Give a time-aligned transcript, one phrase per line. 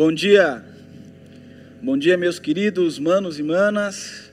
[0.00, 0.64] Bom dia,
[1.82, 4.32] bom dia, meus queridos manos e manas,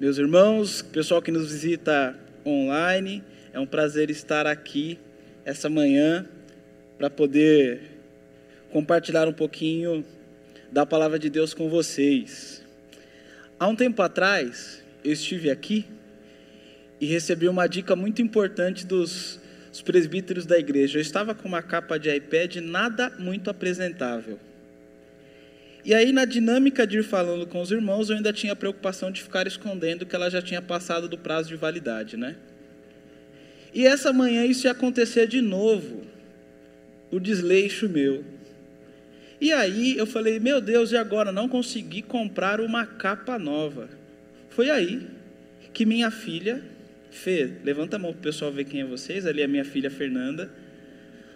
[0.00, 3.22] meus irmãos, pessoal que nos visita online.
[3.52, 4.98] É um prazer estar aqui
[5.44, 6.26] essa manhã
[6.96, 7.82] para poder
[8.70, 10.02] compartilhar um pouquinho
[10.72, 12.64] da palavra de Deus com vocês.
[13.60, 15.84] Há um tempo atrás, eu estive aqui
[16.98, 19.38] e recebi uma dica muito importante dos
[19.76, 20.96] os presbíteros da igreja.
[20.96, 24.38] Eu estava com uma capa de iPad nada muito apresentável.
[25.86, 29.08] E aí, na dinâmica de ir falando com os irmãos, eu ainda tinha a preocupação
[29.08, 32.34] de ficar escondendo que ela já tinha passado do prazo de validade, né?
[33.72, 36.02] E essa manhã isso ia acontecer de novo,
[37.08, 38.24] o desleixo meu.
[39.40, 41.30] E aí eu falei, meu Deus, e agora?
[41.30, 43.88] Não consegui comprar uma capa nova.
[44.50, 45.06] Foi aí
[45.72, 46.64] que minha filha
[47.12, 49.24] Fê, levanta a mão para o pessoal ver quem é vocês.
[49.24, 50.50] Ali é minha filha Fernanda.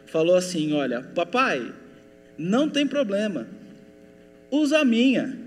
[0.06, 1.72] Falou assim: Olha, papai,
[2.36, 3.46] não tem problema.
[4.50, 5.38] Usa a minha.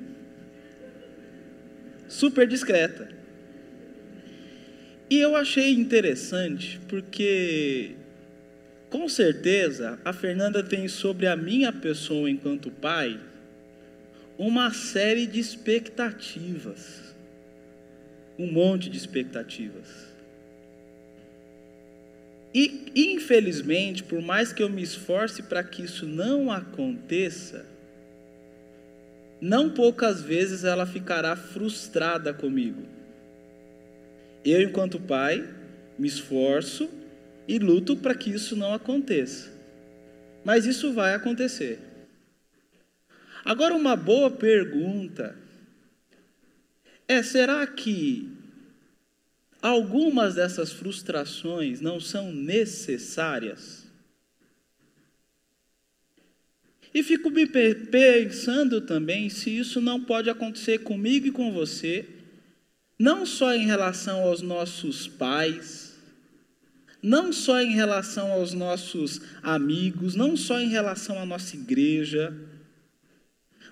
[2.07, 3.09] Super discreta.
[5.09, 7.91] E eu achei interessante porque,
[8.89, 13.19] com certeza, a Fernanda tem sobre a minha pessoa enquanto pai
[14.37, 17.13] uma série de expectativas.
[18.39, 20.13] Um monte de expectativas.
[22.53, 27.65] E, infelizmente, por mais que eu me esforce para que isso não aconteça,
[29.43, 32.81] não poucas vezes ela ficará frustrada comigo.
[34.45, 35.45] Eu, enquanto pai,
[35.99, 36.89] me esforço
[37.45, 39.51] e luto para que isso não aconteça.
[40.45, 41.77] Mas isso vai acontecer.
[43.43, 45.35] Agora, uma boa pergunta
[47.05, 48.31] é: será que
[49.61, 53.82] algumas dessas frustrações não são necessárias.
[56.93, 62.05] E fico me pensando também se isso não pode acontecer comigo e com você,
[62.99, 65.97] não só em relação aos nossos pais,
[67.01, 72.33] não só em relação aos nossos amigos, não só em relação à nossa igreja,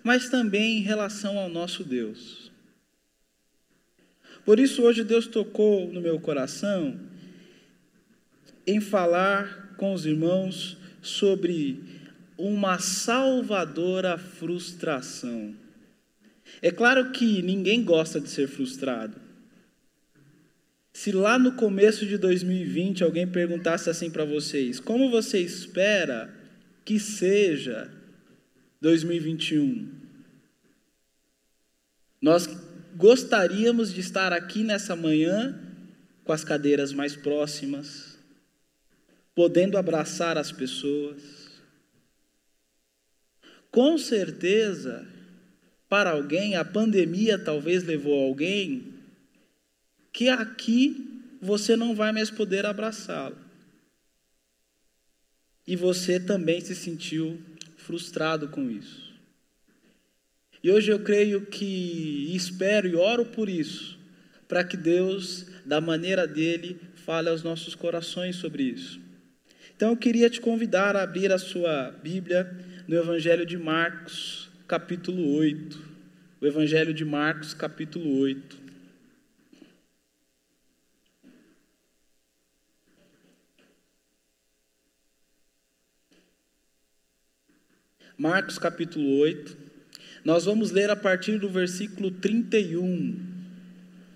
[0.04, 2.52] mas também em relação ao nosso Deus.
[4.44, 7.00] Por isso, hoje Deus tocou no meu coração
[8.66, 12.01] em falar com os irmãos sobre
[12.42, 15.56] uma salvadora frustração.
[16.62, 19.16] É claro que ninguém gosta de ser frustrado.
[20.92, 26.34] Se lá no começo de 2020 alguém perguntasse assim para vocês: como você espera
[26.84, 27.90] que seja
[28.82, 29.88] 2021?
[32.22, 32.48] Nós
[32.96, 35.60] gostaríamos de estar aqui nessa manhã
[36.24, 38.20] com as cadeiras mais próximas,
[39.34, 41.41] podendo abraçar as pessoas.
[43.72, 45.08] Com certeza,
[45.88, 48.94] para alguém, a pandemia talvez levou alguém
[50.12, 53.38] que aqui você não vai mais poder abraçá-lo.
[55.66, 57.42] E você também se sentiu
[57.78, 59.10] frustrado com isso.
[60.62, 63.98] E hoje eu creio que, espero e oro por isso,
[64.50, 69.00] para que Deus, da maneira dele, fale aos nossos corações sobre isso.
[69.76, 72.54] Então eu queria te convidar a abrir a sua Bíblia
[72.92, 75.80] no Evangelho de Marcos, capítulo 8.
[76.42, 78.58] O Evangelho de Marcos, capítulo 8.
[88.18, 89.56] Marcos capítulo 8.
[90.26, 93.18] Nós vamos ler a partir do versículo 31,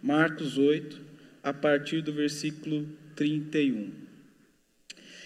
[0.03, 0.99] Marcos 8,
[1.41, 3.93] a partir do versículo 31.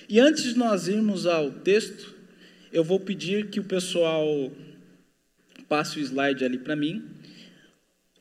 [0.07, 2.18] E antes de nós irmos ao texto,
[2.71, 4.51] eu vou pedir que o pessoal
[5.67, 7.03] passe o slide ali para mim.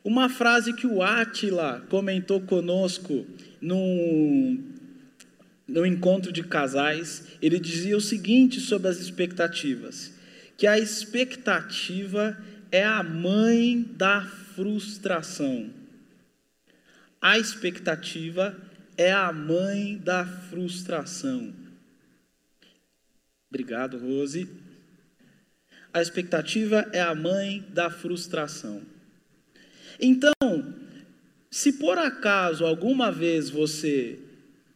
[0.03, 3.25] Uma frase que o Átila comentou conosco
[3.61, 4.57] no,
[5.67, 10.13] no encontro de casais, ele dizia o seguinte sobre as expectativas:
[10.57, 12.37] que a expectativa
[12.71, 14.21] é a mãe da
[14.55, 15.69] frustração.
[17.21, 18.55] A expectativa
[18.97, 21.53] é a mãe da frustração.
[23.49, 24.47] Obrigado, Rose.
[25.91, 28.81] A expectativa é a mãe da frustração.
[29.99, 30.33] Então,
[31.49, 34.19] se por acaso alguma vez você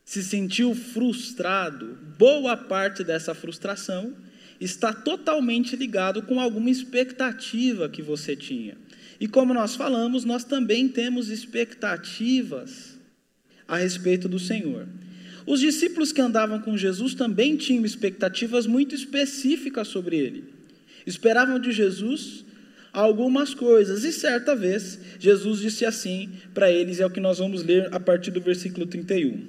[0.04, 4.16] se sentiu frustrado, boa parte dessa frustração
[4.60, 8.78] está totalmente ligado com alguma expectativa que você tinha.
[9.20, 12.98] E como nós falamos, nós também temos expectativas
[13.68, 14.88] a respeito do Senhor.
[15.46, 20.46] Os discípulos que andavam com Jesus também tinham expectativas muito específicas sobre ele.
[21.06, 22.46] Esperavam de Jesus
[22.94, 24.04] algumas coisas.
[24.04, 28.00] E certa vez, Jesus disse assim para eles, é o que nós vamos ler a
[28.00, 29.46] partir do versículo 31.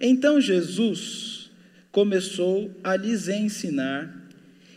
[0.00, 1.50] Então Jesus
[1.90, 4.23] começou a lhes ensinar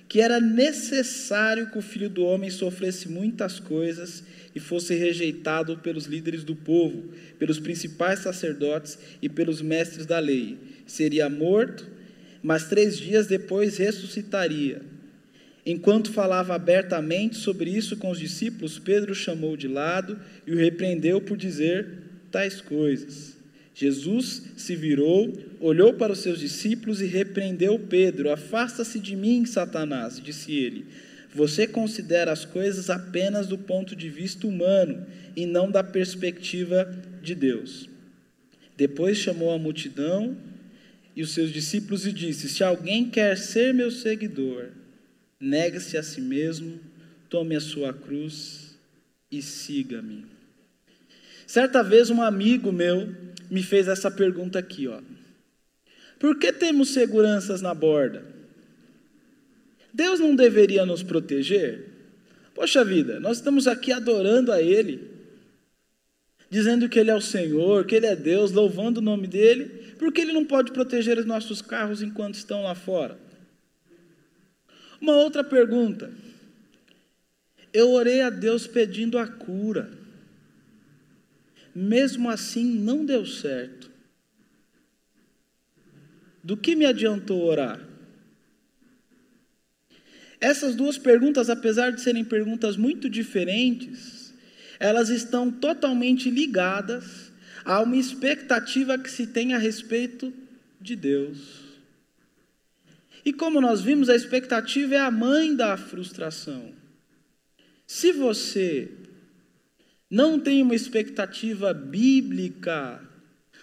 [0.07, 4.23] que era necessário que o filho do homem sofresse muitas coisas
[4.55, 10.57] e fosse rejeitado pelos líderes do povo, pelos principais sacerdotes e pelos mestres da lei.
[10.85, 11.85] Seria morto,
[12.41, 14.81] mas três dias depois ressuscitaria.
[15.65, 21.19] Enquanto falava abertamente sobre isso com os discípulos, Pedro chamou de lado e o repreendeu
[21.19, 21.89] por dizer
[22.31, 23.36] tais coisas.
[23.79, 30.19] Jesus se virou, olhou para os seus discípulos e repreendeu Pedro: Afasta-se de mim, Satanás,
[30.19, 30.87] disse ele.
[31.31, 36.91] Você considera as coisas apenas do ponto de vista humano e não da perspectiva
[37.21, 37.87] de Deus.
[38.75, 40.35] Depois chamou a multidão
[41.15, 44.69] e os seus discípulos e disse: Se alguém quer ser meu seguidor,
[45.39, 46.79] negue-se a si mesmo,
[47.29, 48.75] tome a sua cruz
[49.31, 50.25] e siga-me.
[51.45, 54.99] Certa vez um amigo meu me fez essa pergunta aqui, ó.
[56.19, 58.25] Por que temos seguranças na borda?
[59.93, 61.89] Deus não deveria nos proteger?
[62.53, 65.11] Poxa vida, nós estamos aqui adorando a Ele,
[66.49, 69.65] dizendo que Ele é o Senhor, que Ele é Deus, louvando o nome dEle,
[69.97, 73.17] por que Ele não pode proteger os nossos carros enquanto estão lá fora?
[74.99, 76.11] Uma outra pergunta.
[77.71, 79.96] Eu orei a Deus pedindo a cura
[81.79, 83.91] mesmo assim não deu certo.
[86.43, 87.79] Do que me adiantou orar?
[90.41, 94.33] Essas duas perguntas, apesar de serem perguntas muito diferentes,
[94.79, 97.31] elas estão totalmente ligadas
[97.63, 100.33] a uma expectativa que se tem a respeito
[100.81, 101.63] de Deus.
[103.23, 106.73] E como nós vimos, a expectativa é a mãe da frustração.
[107.85, 108.96] Se você
[110.09, 113.01] não tem uma expectativa bíblica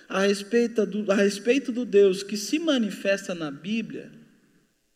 [0.09, 4.13] a respeito, do, a respeito do Deus que se manifesta na Bíblia,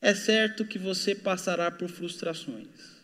[0.01, 2.99] é certo que você passará por frustrações.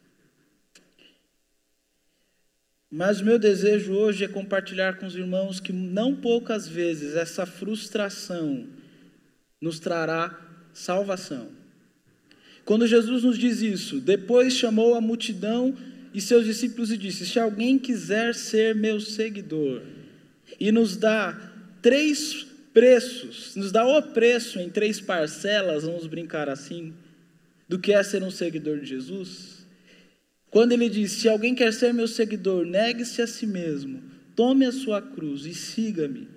[2.90, 7.44] Mas o meu desejo hoje é compartilhar com os irmãos que não poucas vezes essa
[7.44, 8.68] frustração
[9.60, 10.38] nos trará
[10.72, 11.50] salvação.
[12.64, 15.76] Quando Jesus nos diz isso, depois chamou a multidão
[16.14, 19.82] e seus discípulos e disse: Se alguém quiser ser meu seguidor,
[20.60, 21.52] e nos dá
[21.82, 26.94] três preços, nos dá o preço em três parcelas, vamos brincar assim,
[27.68, 29.66] do que é ser um seguidor de Jesus.
[30.50, 34.00] Quando ele diz: Se alguém quer ser meu seguidor, negue-se a si mesmo,
[34.36, 36.28] tome a sua cruz e siga-me.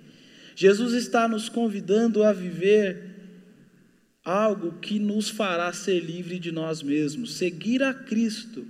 [0.56, 3.14] Jesus está nos convidando a viver
[4.24, 8.66] algo que nos fará ser livre de nós mesmos, seguir a Cristo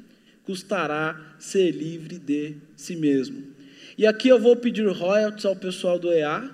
[0.49, 3.49] custará ser livre de si mesmo.
[3.99, 6.51] E aqui eu vou pedir royalties ao pessoal do EA.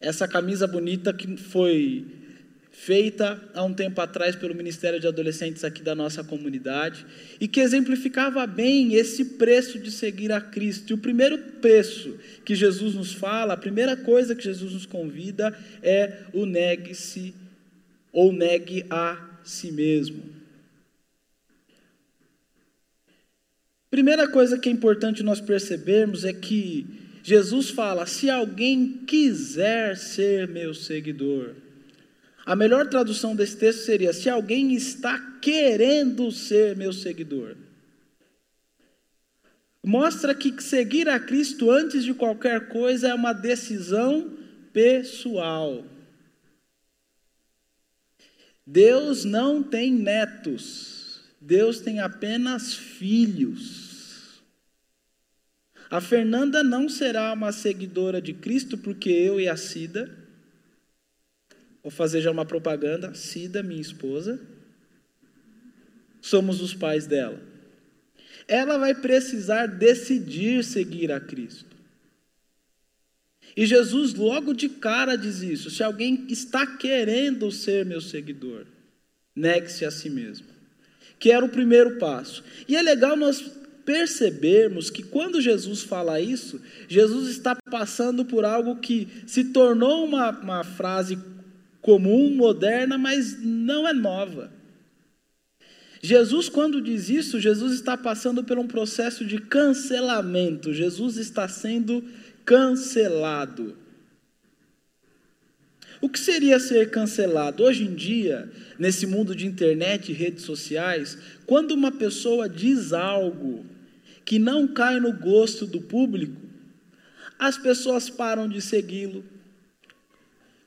[0.00, 2.06] Essa camisa bonita que foi
[2.70, 7.04] feita há um tempo atrás pelo Ministério de Adolescentes aqui da nossa comunidade
[7.40, 10.90] e que exemplificava bem esse preço de seguir a Cristo.
[10.90, 15.52] E o primeiro preço que Jesus nos fala, a primeira coisa que Jesus nos convida
[15.82, 17.34] é o negue-se
[18.12, 20.41] ou negue a si mesmo.
[23.92, 26.86] Primeira coisa que é importante nós percebermos é que
[27.22, 31.54] Jesus fala: se alguém quiser ser meu seguidor.
[32.46, 37.54] A melhor tradução desse texto seria: se alguém está querendo ser meu seguidor.
[39.84, 44.38] Mostra que seguir a Cristo antes de qualquer coisa é uma decisão
[44.72, 45.84] pessoal.
[48.66, 53.81] Deus não tem netos, Deus tem apenas filhos.
[55.92, 60.10] A Fernanda não será uma seguidora de Cristo porque eu e a Cida,
[61.82, 64.40] vou fazer já uma propaganda, Cida, minha esposa,
[66.18, 67.38] somos os pais dela.
[68.48, 71.76] Ela vai precisar decidir seguir a Cristo.
[73.54, 78.64] E Jesus logo de cara diz isso: se alguém está querendo ser meu seguidor,
[79.36, 80.46] negue-se a si mesmo.
[81.18, 82.42] Que era o primeiro passo.
[82.66, 88.76] E é legal nós percebermos que quando Jesus fala isso, Jesus está passando por algo
[88.76, 91.18] que se tornou uma, uma frase
[91.80, 94.50] comum, moderna, mas não é nova.
[96.00, 102.04] Jesus, quando diz isso, Jesus está passando por um processo de cancelamento, Jesus está sendo
[102.44, 103.76] cancelado.
[106.00, 107.62] O que seria ser cancelado?
[107.62, 113.64] Hoje em dia, nesse mundo de internet e redes sociais, quando uma pessoa diz algo
[114.24, 116.40] que não cai no gosto do público,
[117.38, 119.24] as pessoas param de segui-lo,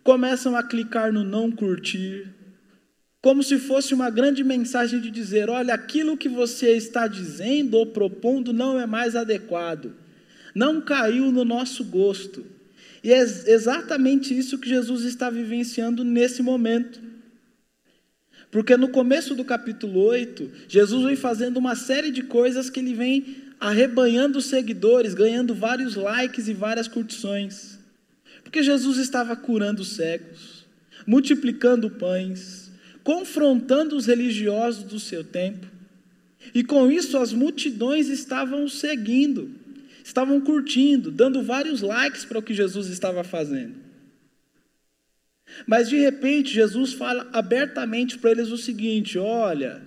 [0.04, 2.28] começam a clicar no não curtir,
[3.22, 7.88] como se fosse uma grande mensagem de dizer: olha, aquilo que você está dizendo ou
[7.88, 9.94] propondo não é mais adequado,
[10.54, 12.46] não caiu no nosso gosto.
[13.04, 17.00] E é exatamente isso que Jesus está vivenciando nesse momento.
[18.50, 22.94] Porque no começo do capítulo 8, Jesus vem fazendo uma série de coisas que ele
[22.94, 27.80] vem arrebanhando seguidores, ganhando vários likes e várias curtições.
[28.44, 30.66] Porque Jesus estava curando cegos,
[31.06, 32.72] multiplicando pães,
[33.04, 35.68] confrontando os religiosos do seu tempo.
[36.54, 39.66] E com isso as multidões estavam seguindo
[40.06, 43.74] estavam curtindo, dando vários likes para o que Jesus estava fazendo.
[45.66, 49.82] Mas de repente Jesus fala abertamente para eles o seguinte: olha,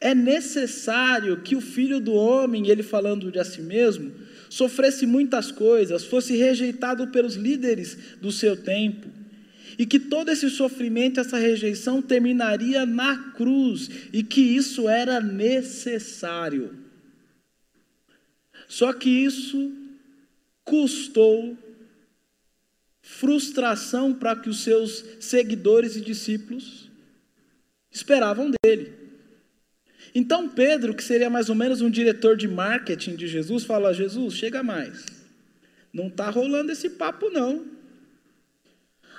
[0.00, 4.12] é necessário que o filho do homem, ele falando de a si mesmo,
[4.48, 9.08] sofresse muitas coisas, fosse rejeitado pelos líderes do seu tempo,
[9.78, 16.76] e que todo esse sofrimento, essa rejeição terminaria na cruz, e que isso era necessário.
[18.66, 19.72] Só que isso
[20.64, 21.56] custou
[23.00, 26.90] frustração para que os seus seguidores e discípulos
[27.90, 28.97] esperavam dele.
[30.18, 34.34] Então Pedro, que seria mais ou menos um diretor de marketing de Jesus, fala: Jesus,
[34.34, 35.06] chega mais.
[35.92, 37.64] Não está rolando esse papo, não.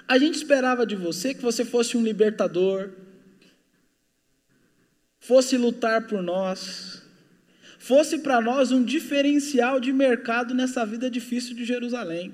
[0.05, 2.89] A gente esperava de você que você fosse um libertador,
[5.21, 7.01] fosse lutar por nós,
[7.77, 12.33] fosse para nós um diferencial de mercado nessa vida difícil de Jerusalém.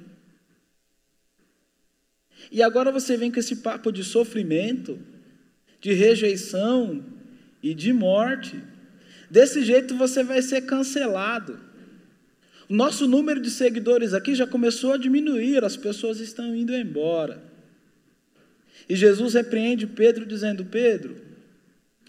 [2.52, 4.98] E agora você vem com esse papo de sofrimento,
[5.80, 7.15] de rejeição
[7.66, 8.62] e de morte.
[9.28, 11.60] Desse jeito você vai ser cancelado.
[12.70, 17.42] O nosso número de seguidores aqui já começou a diminuir, as pessoas estão indo embora.
[18.88, 21.26] E Jesus repreende Pedro dizendo: Pedro,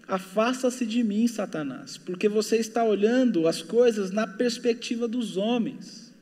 [0.06, 6.14] Afasta-se de mim, Satanás, porque você está olhando as coisas na perspectiva dos homens.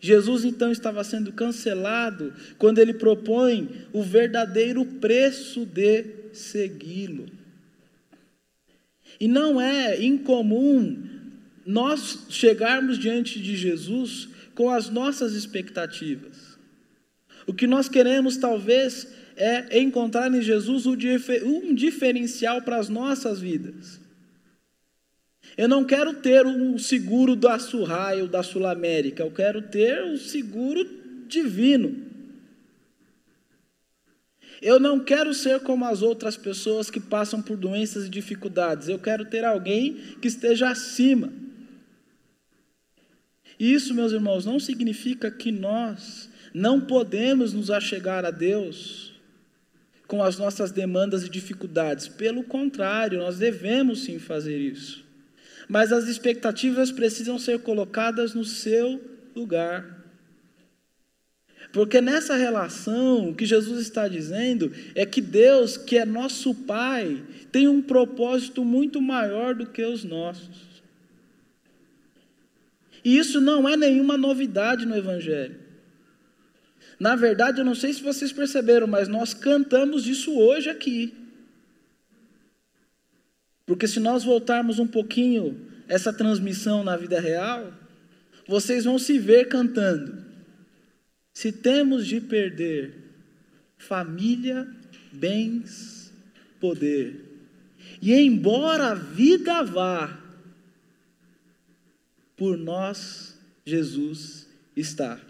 [0.00, 7.41] Jesus então estava sendo cancelado quando ele propõe o verdadeiro preço de segui-lo.
[9.22, 11.00] E não é incomum
[11.64, 16.58] nós chegarmos diante de Jesus com as nossas expectativas.
[17.46, 24.00] O que nós queremos talvez é encontrar em Jesus um diferencial para as nossas vidas.
[25.56, 30.02] Eu não quero ter um seguro da Surraia ou da Sul América, eu quero ter
[30.02, 30.84] um seguro
[31.28, 32.11] divino.
[34.62, 38.98] Eu não quero ser como as outras pessoas que passam por doenças e dificuldades, eu
[38.98, 41.32] quero ter alguém que esteja acima.
[43.58, 49.12] Isso, meus irmãos, não significa que nós não podemos nos achegar a Deus
[50.06, 52.06] com as nossas demandas e dificuldades.
[52.06, 55.04] Pelo contrário, nós devemos sim fazer isso.
[55.68, 59.00] Mas as expectativas precisam ser colocadas no seu
[59.34, 60.01] lugar.
[61.72, 67.22] Porque nessa relação, o que Jesus está dizendo é que Deus, que é nosso Pai,
[67.50, 70.82] tem um propósito muito maior do que os nossos.
[73.04, 75.56] E isso não é nenhuma novidade no Evangelho.
[77.00, 81.14] Na verdade, eu não sei se vocês perceberam, mas nós cantamos isso hoje aqui.
[83.66, 87.72] Porque se nós voltarmos um pouquinho essa transmissão na vida real,
[88.46, 90.21] vocês vão se ver cantando.
[91.32, 92.94] Se temos de perder
[93.78, 94.68] família,
[95.12, 96.12] bens,
[96.60, 97.20] poder,
[98.00, 100.20] e embora a vida vá,
[102.36, 105.20] por nós Jesus está.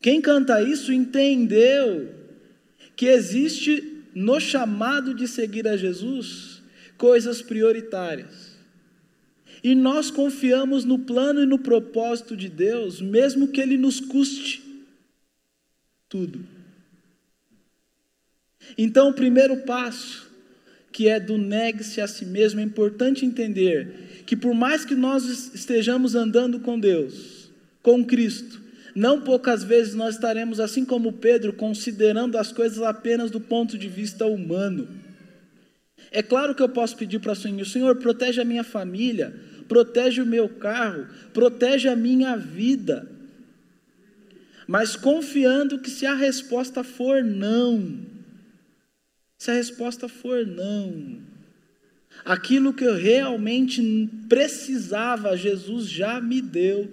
[0.00, 2.14] Quem canta isso entendeu
[2.94, 6.62] que existe no chamado de seguir a Jesus
[6.96, 8.53] coisas prioritárias.
[9.64, 14.62] E nós confiamos no plano e no propósito de Deus, mesmo que ele nos custe
[16.06, 16.46] tudo.
[18.76, 20.30] Então, o primeiro passo,
[20.92, 25.54] que é do negue-se a si mesmo, é importante entender que por mais que nós
[25.54, 27.50] estejamos andando com Deus,
[27.82, 28.60] com Cristo,
[28.94, 33.88] não poucas vezes nós estaremos, assim como Pedro, considerando as coisas apenas do ponto de
[33.88, 34.86] vista humano.
[36.12, 39.34] É claro que eu posso pedir para o Senhor: Senhor, protege a minha família,
[39.68, 43.08] protege o meu carro, protege a minha vida.
[44.66, 48.00] mas confiando que se a resposta for não,
[49.36, 51.18] se a resposta for não,
[52.24, 56.90] aquilo que eu realmente precisava, Jesus já me deu.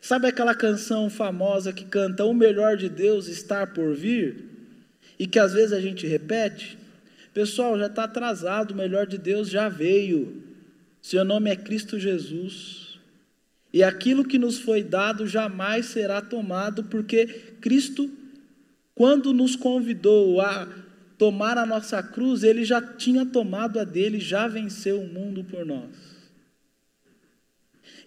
[0.00, 4.44] Sabe aquela canção famosa que canta O melhor de Deus está por vir?
[5.18, 6.78] E que às vezes a gente repete?
[7.32, 10.42] Pessoal, já está atrasado, o melhor de Deus já veio.
[11.00, 12.98] Seu nome é Cristo Jesus.
[13.72, 17.26] E aquilo que nos foi dado jamais será tomado, porque
[17.60, 18.10] Cristo,
[18.94, 20.68] quando nos convidou a
[21.16, 25.64] tomar a nossa cruz, ele já tinha tomado a dele, já venceu o mundo por
[25.64, 25.90] nós.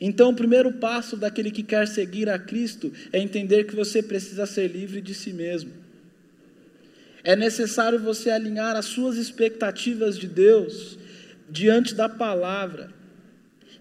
[0.02, 4.46] Então, o primeiro passo daquele que quer seguir a Cristo é entender que você precisa
[4.46, 5.83] ser livre de si mesmo.
[7.24, 10.98] É necessário você alinhar as suas expectativas de Deus
[11.50, 12.90] diante da palavra,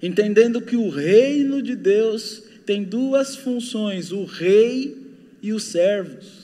[0.00, 4.96] entendendo que o reino de Deus tem duas funções: o rei
[5.42, 6.42] e os servos.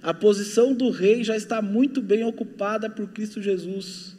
[0.00, 4.16] A posição do rei já está muito bem ocupada por Cristo Jesus.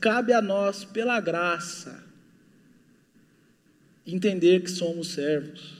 [0.00, 2.02] Cabe a nós, pela graça,
[4.06, 5.79] entender que somos servos.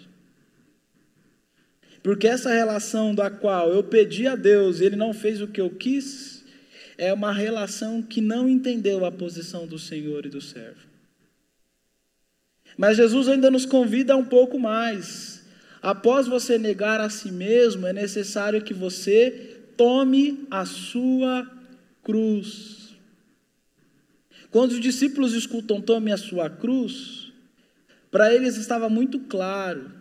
[2.02, 5.61] Porque essa relação da qual eu pedi a Deus e Ele não fez o que
[5.61, 6.45] eu quis,
[6.97, 10.88] é uma relação que não entendeu a posição do Senhor e do servo.
[12.76, 15.45] Mas Jesus ainda nos convida um pouco mais.
[15.83, 21.50] Após você negar a si mesmo, é necessário que você tome a sua
[22.02, 22.95] cruz.
[24.50, 27.33] Quando os discípulos escutam tome a sua cruz,
[28.11, 30.00] para eles estava muito claro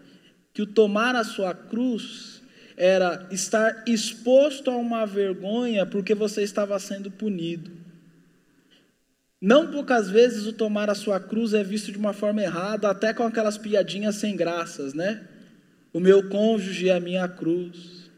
[0.60, 2.42] que o tomar a sua cruz
[2.75, 7.72] era estar exposto a uma vergonha porque você estava sendo punido.
[9.42, 13.13] Não poucas vezes o tomar a sua cruz é visto de uma forma errada, até
[13.13, 15.25] com aquelas piadinhas sem graças, né?
[15.94, 18.12] O meu cônjuge é a minha cruz,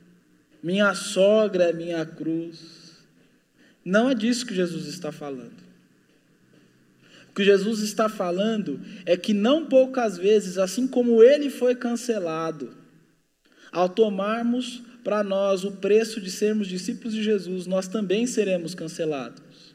[0.63, 3.03] minha sogra é a minha cruz.
[3.85, 5.61] Não é disso que Jesus está falando.
[7.31, 12.75] O que Jesus está falando é que não poucas vezes, assim como ele foi cancelado,
[13.71, 19.71] ao tomarmos para nós o preço de sermos discípulos de Jesus, nós também seremos cancelados.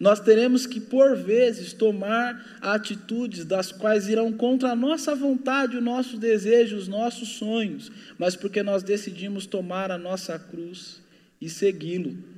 [0.00, 5.80] Nós teremos que, por vezes, tomar atitudes das quais irão contra a nossa vontade, o
[5.80, 11.00] nosso desejo, os nossos sonhos, mas porque nós decidimos tomar a nossa cruz
[11.40, 12.31] e segui-lo.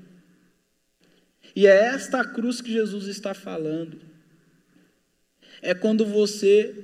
[1.55, 3.99] E é esta cruz que Jesus está falando.
[5.63, 6.75] É quando você,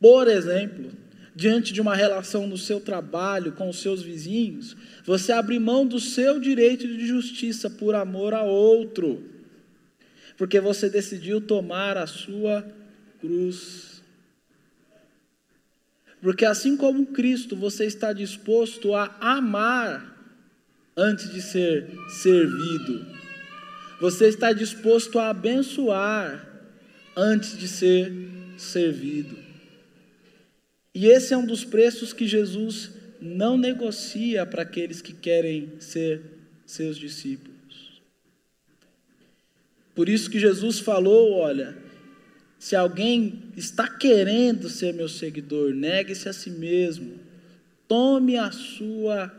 [0.00, 0.92] por exemplo,
[1.34, 6.00] diante de uma relação no seu trabalho com os seus vizinhos, você abre mão do
[6.00, 9.22] seu direito de justiça por amor a outro,
[10.38, 12.66] porque você decidiu tomar a sua
[13.20, 14.02] cruz.
[16.22, 20.16] Porque assim como Cristo, você está disposto a amar
[20.96, 23.15] antes de ser servido.
[24.00, 26.46] Você está disposto a abençoar
[27.16, 28.12] antes de ser
[28.58, 29.38] servido.
[30.94, 36.22] E esse é um dos preços que Jesus não negocia para aqueles que querem ser
[36.66, 37.56] seus discípulos.
[39.94, 41.76] Por isso que Jesus falou: olha,
[42.58, 47.18] se alguém está querendo ser meu seguidor, negue-se a si mesmo,
[47.88, 49.34] tome a sua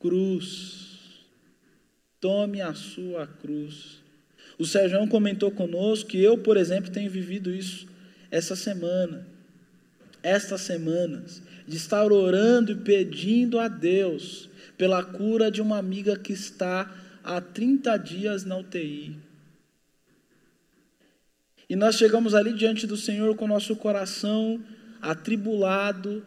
[0.00, 0.91] cruz
[2.22, 4.00] Tome a sua cruz.
[4.56, 7.88] O Sérgio comentou conosco que eu, por exemplo, tenho vivido isso
[8.30, 9.26] essa semana,
[10.22, 16.32] estas semanas, de estar orando e pedindo a Deus pela cura de uma amiga que
[16.32, 19.16] está há 30 dias na UTI.
[21.68, 24.62] E nós chegamos ali diante do Senhor com nosso coração
[25.00, 26.24] atribulado,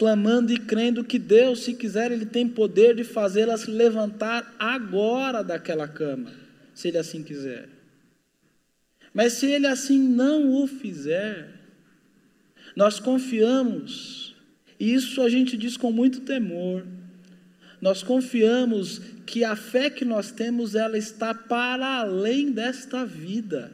[0.00, 5.44] clamando e crendo que Deus, se quiser, Ele tem poder de fazê-la se levantar agora
[5.44, 6.32] daquela cama,
[6.74, 7.68] se Ele assim quiser.
[9.12, 11.50] Mas se Ele assim não o fizer,
[12.74, 14.34] nós confiamos,
[14.78, 16.86] e isso a gente diz com muito temor,
[17.78, 23.70] nós confiamos que a fé que nós temos, ela está para além desta vida.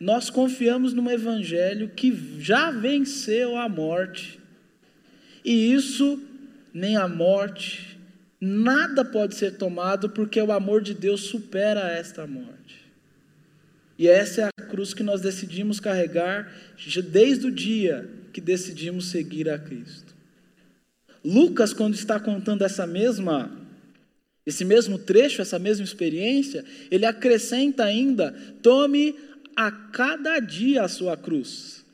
[0.00, 4.45] Nós confiamos num evangelho que já venceu a morte
[5.46, 6.20] e isso,
[6.74, 7.96] nem a morte,
[8.40, 12.84] nada pode ser tomado, porque o amor de Deus supera esta morte.
[13.96, 16.52] E essa é a cruz que nós decidimos carregar
[17.12, 20.12] desde o dia que decidimos seguir a Cristo.
[21.24, 23.50] Lucas, quando está contando essa mesma
[24.44, 28.32] esse mesmo trecho, essa mesma experiência, ele acrescenta ainda:
[28.62, 29.14] tome
[29.54, 31.85] a cada dia a sua cruz.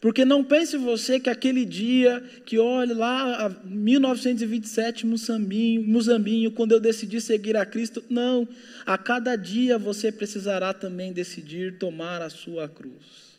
[0.00, 6.80] Porque não pense você que aquele dia, que olhe lá, 1927, Moçambinho, Muzambinho, quando eu
[6.80, 8.02] decidi seguir a Cristo.
[8.08, 8.48] Não,
[8.86, 13.38] a cada dia você precisará também decidir tomar a sua cruz.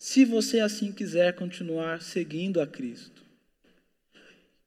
[0.00, 3.22] Se você assim quiser continuar seguindo a Cristo.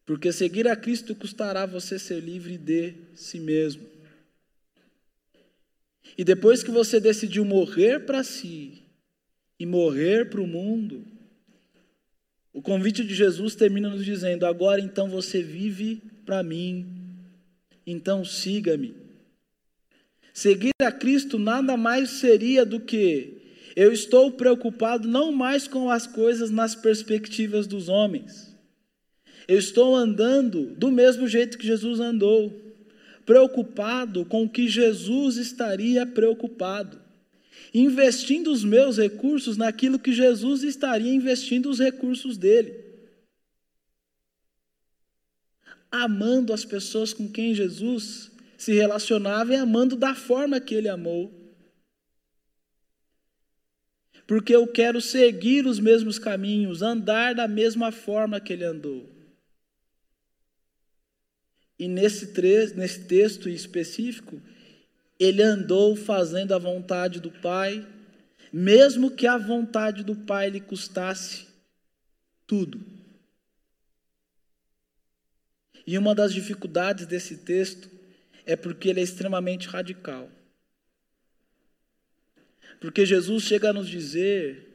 [0.06, 3.86] Porque seguir a Cristo custará você ser livre de si mesmo.
[6.18, 8.89] E depois que você decidiu morrer para si,
[9.60, 11.04] e morrer para o mundo.
[12.54, 16.88] O convite de Jesus termina nos dizendo: agora então você vive para mim,
[17.86, 18.96] então siga-me.
[20.34, 23.38] Seguir a Cristo nada mais seria do que
[23.76, 28.56] eu estou preocupado não mais com as coisas nas perspectivas dos homens.
[29.48, 32.54] Eu estou andando do mesmo jeito que Jesus andou,
[33.26, 37.09] preocupado com o que Jesus estaria preocupado
[37.74, 42.86] investindo os meus recursos naquilo que Jesus estaria investindo os recursos dele.
[45.92, 51.34] Amando as pessoas com quem Jesus se relacionava e amando da forma que ele amou.
[54.28, 59.10] Porque eu quero seguir os mesmos caminhos, andar da mesma forma que ele andou.
[61.80, 62.34] E nesse,
[62.76, 64.40] nesse texto específico,
[65.20, 67.86] ele andou fazendo a vontade do Pai,
[68.52, 71.48] mesmo que a vontade do Pai lhe custasse
[72.48, 72.84] tudo.
[75.86, 77.90] E uma das dificuldades desse texto
[78.46, 80.30] é porque ele é extremamente radical.
[82.80, 84.68] Porque Jesus chega a nos dizer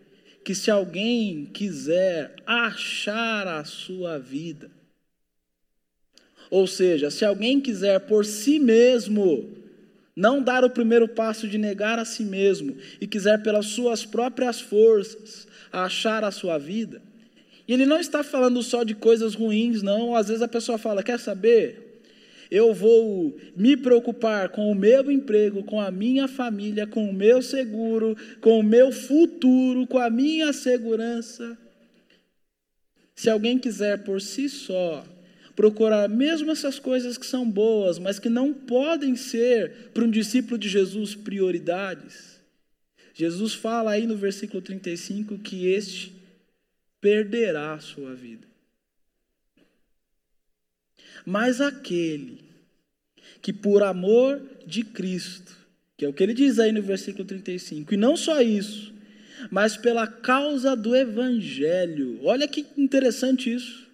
[0.45, 4.71] que se alguém quiser achar a sua vida,
[6.51, 9.64] ou seja, se alguém quiser por si mesmo
[10.17, 14.61] não dar o primeiro passo de negar a si mesmo e quiser pelas suas próprias
[14.61, 17.03] forças achar a sua vida,
[17.67, 20.15] e ele não está falando só de coisas ruins, não.
[20.15, 21.83] Às vezes a pessoa fala: quer saber?
[22.51, 27.41] Eu vou me preocupar com o meu emprego, com a minha família, com o meu
[27.41, 31.57] seguro, com o meu futuro, com a minha segurança.
[33.15, 35.05] Se alguém quiser por si só
[35.55, 40.59] procurar mesmo essas coisas que são boas, mas que não podem ser para um discípulo
[40.59, 42.41] de Jesus prioridades.
[43.15, 46.13] Jesus fala aí no versículo 35 que este
[47.01, 48.47] perderá a sua vida.
[51.25, 52.43] Mas aquele
[53.41, 55.57] que por amor de Cristo,
[55.97, 58.93] que é o que ele diz aí no versículo 35, e não só isso,
[59.51, 63.85] mas pela causa do Evangelho, olha que interessante isso.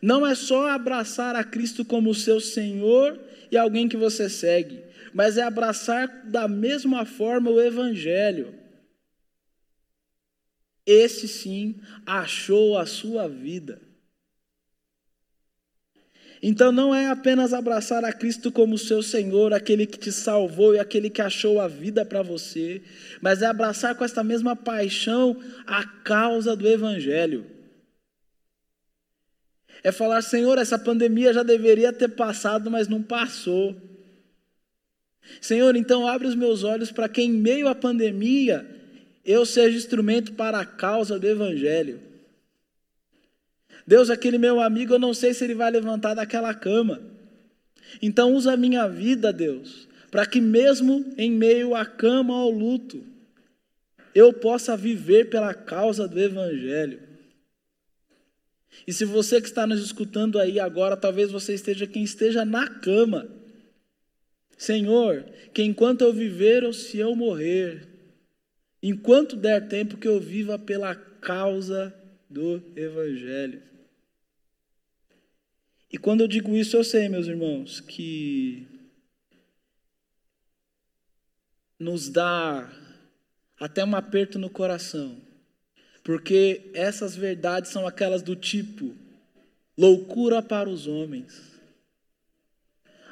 [0.00, 3.18] Não é só abraçar a Cristo como seu Senhor
[3.50, 8.54] e alguém que você segue, mas é abraçar da mesma forma o Evangelho.
[10.86, 13.80] Esse sim achou a sua vida.
[16.46, 20.78] Então não é apenas abraçar a Cristo como seu Senhor, aquele que te salvou e
[20.78, 22.82] aquele que achou a vida para você,
[23.22, 27.53] mas é abraçar com esta mesma paixão a causa do Evangelho.
[29.84, 33.76] É falar, Senhor, essa pandemia já deveria ter passado, mas não passou.
[35.42, 38.66] Senhor, então abre os meus olhos para que em meio à pandemia
[39.22, 42.00] eu seja instrumento para a causa do Evangelho.
[43.86, 47.02] Deus, aquele meu amigo, eu não sei se ele vai levantar daquela cama.
[48.00, 53.04] Então usa a minha vida, Deus, para que mesmo em meio à cama ao luto,
[54.14, 57.13] eu possa viver pela causa do Evangelho.
[58.86, 62.68] E se você que está nos escutando aí agora, talvez você esteja quem esteja na
[62.68, 63.28] cama.
[64.56, 67.88] Senhor, que enquanto eu viver ou se eu morrer,
[68.82, 71.94] enquanto der tempo que eu viva pela causa
[72.28, 73.62] do Evangelho.
[75.90, 78.66] E quando eu digo isso, eu sei, meus irmãos, que
[81.78, 82.70] nos dá
[83.58, 85.33] até um aperto no coração
[86.04, 88.94] porque essas verdades são aquelas do tipo
[89.76, 91.58] loucura para os homens,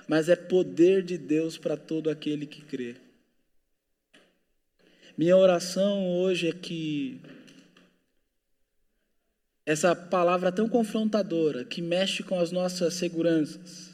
[0.07, 2.97] mas é poder de Deus para todo aquele que crê.
[5.17, 7.21] Minha oração hoje é que
[9.65, 13.91] essa palavra tão confrontadora, que mexe com as nossas seguranças,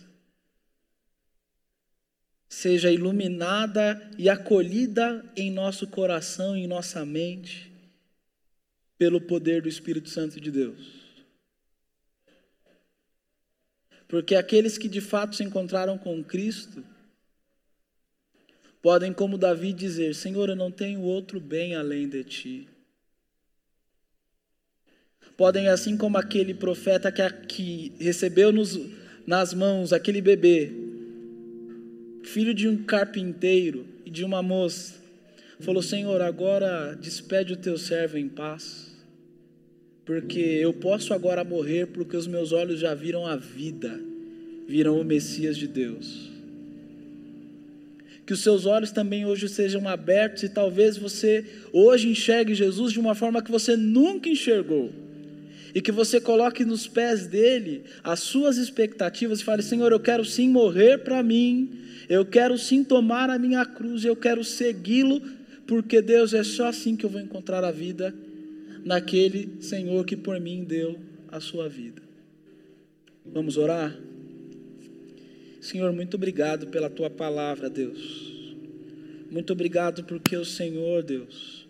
[2.49, 7.69] seja iluminada e acolhida em nosso coração, em nossa mente,
[8.99, 11.09] pelo poder do Espírito Santo de Deus.
[14.09, 16.83] Porque aqueles que de fato se encontraram com Cristo
[18.83, 22.69] podem, como Davi, dizer: Senhor, eu não tenho outro bem além de ti.
[25.37, 28.77] Podem, assim como aquele profeta que, que recebeu nos,
[29.27, 30.73] nas mãos aquele bebê,
[32.25, 34.95] filho de um carpinteiro e de uma moça,
[35.61, 38.88] falou: Senhor, agora despede o teu servo em paz,
[40.09, 44.01] porque eu posso agora morrer, porque os meus olhos já viram a vida,
[44.67, 46.31] viram o Messias de Deus.
[48.25, 51.45] Que os seus olhos também hoje sejam abertos e talvez você
[51.75, 54.91] hoje enxergue Jesus de uma forma que você nunca enxergou.
[55.75, 60.25] E que você coloque nos pés dele as suas expectativas e fale: Senhor, eu quero
[60.25, 61.69] sim morrer para mim,
[62.09, 65.21] eu quero sim tomar a minha cruz, eu quero segui-lo
[65.67, 68.15] porque Deus é só assim que eu vou encontrar a vida
[68.89, 70.99] naquele Senhor que por mim deu
[71.31, 72.01] a sua vida.
[73.23, 73.95] Vamos orar?
[75.61, 78.57] Senhor, muito obrigado pela tua palavra, Deus.
[79.31, 81.69] Muito obrigado porque o Senhor, Deus,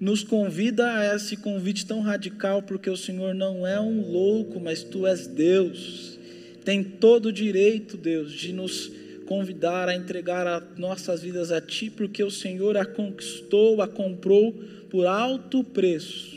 [0.00, 4.82] nos convida a esse convite tão radical, porque o Senhor não é um louco, mas
[4.82, 6.18] tu és Deus.
[6.64, 8.90] Tem todo o direito, Deus, de nos
[9.30, 14.52] convidar a entregar as nossas vidas a Ti, porque o Senhor a conquistou, a comprou
[14.90, 16.36] por alto preço.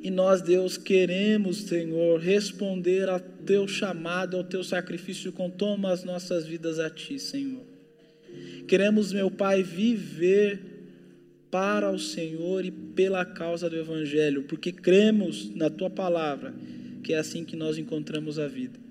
[0.00, 6.04] E nós, Deus, queremos, Senhor, responder ao Teu chamado, ao Teu sacrifício, com toma as
[6.04, 7.64] nossas vidas a Ti, Senhor.
[8.68, 10.60] Queremos, meu Pai, viver
[11.50, 16.54] para o Senhor e pela causa do Evangelho, porque cremos na Tua palavra,
[17.02, 18.87] que é assim que nós encontramos a vida.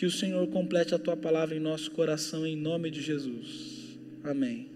[0.00, 3.98] Que o Senhor complete a tua palavra em nosso coração, em nome de Jesus.
[4.24, 4.69] Amém.